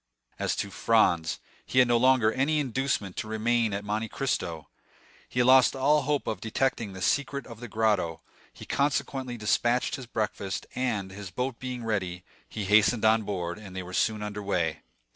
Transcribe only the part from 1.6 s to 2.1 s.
he had no